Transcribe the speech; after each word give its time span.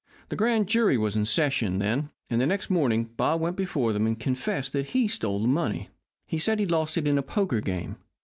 The 0.29 0.35
grand 0.35 0.65
jury 0.67 0.97
was 0.97 1.15
in 1.15 1.25
session 1.25 1.77
then, 1.77 2.09
and 2.27 2.41
the 2.41 2.47
next 2.47 2.71
morning 2.71 3.11
Bob 3.17 3.39
went 3.39 3.55
before 3.55 3.93
them 3.93 4.07
and 4.07 4.19
confessed 4.19 4.73
that 4.73 4.87
he 4.87 5.07
stole 5.07 5.43
the 5.43 5.47
money. 5.47 5.89
He 6.25 6.39
said 6.39 6.57
he 6.57 6.65
lost 6.65 6.97
it 6.97 7.05
in 7.07 7.19
a 7.19 7.21
poker 7.21 7.61
game. 7.61 7.97